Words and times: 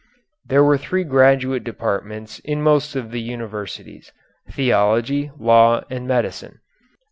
There 0.43 0.63
were 0.63 0.79
three 0.79 1.03
graduate 1.03 1.63
departments 1.63 2.39
in 2.39 2.59
most 2.63 2.95
of 2.95 3.11
the 3.11 3.21
universities 3.21 4.11
theology, 4.49 5.29
law, 5.37 5.83
and 5.91 6.07
medicine. 6.07 6.57